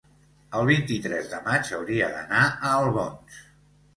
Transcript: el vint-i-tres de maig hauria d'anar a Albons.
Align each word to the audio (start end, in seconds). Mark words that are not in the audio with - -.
el 0.59 0.63
vint-i-tres 0.69 1.27
de 1.33 1.41
maig 1.49 1.69
hauria 1.79 2.09
d'anar 2.15 2.41
a 2.45 2.71
Albons. 2.81 3.39